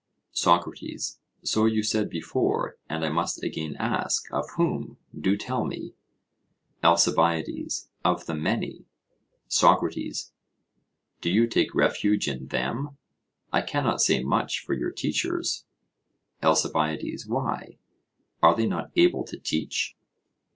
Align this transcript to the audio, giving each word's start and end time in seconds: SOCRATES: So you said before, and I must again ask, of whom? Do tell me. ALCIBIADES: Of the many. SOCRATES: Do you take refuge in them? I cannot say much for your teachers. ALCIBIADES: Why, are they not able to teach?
SOCRATES: 0.31 1.19
So 1.43 1.67
you 1.67 1.83
said 1.83 2.09
before, 2.09 2.79
and 2.89 3.05
I 3.05 3.09
must 3.09 3.43
again 3.43 3.75
ask, 3.77 4.25
of 4.33 4.49
whom? 4.57 4.97
Do 5.15 5.37
tell 5.37 5.63
me. 5.63 5.93
ALCIBIADES: 6.83 7.87
Of 8.03 8.25
the 8.25 8.33
many. 8.33 8.87
SOCRATES: 9.47 10.33
Do 11.21 11.29
you 11.29 11.45
take 11.45 11.75
refuge 11.75 12.27
in 12.27 12.47
them? 12.47 12.97
I 13.53 13.61
cannot 13.61 14.01
say 14.01 14.23
much 14.23 14.61
for 14.65 14.73
your 14.73 14.89
teachers. 14.89 15.65
ALCIBIADES: 16.41 17.27
Why, 17.27 17.77
are 18.41 18.55
they 18.55 18.65
not 18.65 18.89
able 18.95 19.23
to 19.25 19.37
teach? 19.37 19.95